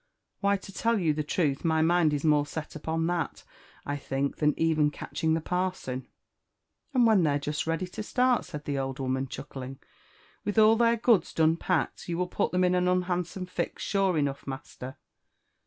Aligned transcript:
"Why, 0.41 0.57
to 0.57 0.73
tell 0.73 0.97
you 0.97 1.13
the 1.13 1.21
truth, 1.21 1.63
my 1.63 1.83
mind 1.83 2.11
is 2.11 2.23
more' 2.23 2.47
set 2.47 2.75
upon 2.75 3.05
Chat, 3.05 3.43
I 3.85 3.97
think, 3.97 4.37
than 4.37 4.57
even 4.59 4.89
catching 4.89 5.35
the 5.35 5.41
parson." 5.41 6.07
"And 6.91 7.05
when 7.05 7.21
they're 7.21 7.37
jest 7.37 7.67
ready 7.67 7.85
to 7.85 8.01
start," 8.01 8.45
said 8.45 8.65
the 8.65 8.79
old 8.79 8.97
woman, 8.97 9.27
chuckling, 9.27 9.77
"trilh 10.43 10.57
all 10.57 10.75
their 10.75 10.97
goods 10.97 11.35
done 11.35 11.55
packed, 11.55 12.09
you 12.09 12.17
will 12.17 12.25
put 12.25 12.51
them 12.51 12.63
in 12.63 12.73
an 12.73 12.87
unhandsome 12.87 13.45
fix, 13.45 13.83
sure 13.83 14.17
enough, 14.17 14.47
master." 14.47 14.97